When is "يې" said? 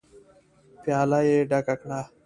1.27-1.37